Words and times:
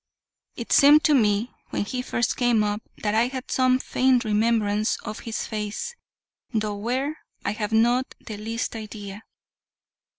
It 0.55 0.71
seemed 0.71 1.03
to 1.03 1.13
me, 1.13 1.51
when 1.69 1.85
he 1.85 2.01
first 2.01 2.35
came 2.35 2.63
up, 2.63 2.81
that 3.03 3.13
I 3.13 3.27
had 3.27 3.51
some 3.51 3.77
faint 3.77 4.25
remembrance 4.25 4.97
of 5.03 5.19
his 5.19 5.45
face, 5.45 5.93
though 6.51 6.75
where, 6.77 7.19
I 7.45 7.51
have 7.51 7.71
not 7.71 8.15
the 8.19 8.37
least 8.37 8.75
idea. 8.75 9.21